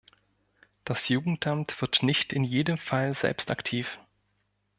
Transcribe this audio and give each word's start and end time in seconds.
Das 0.83 1.09
Jugendamt 1.09 1.79
wird 1.79 2.01
nicht 2.01 2.33
in 2.33 2.43
jedem 2.43 2.79
Fall 2.79 3.13
selbst 3.13 3.51
aktiv. 3.51 3.99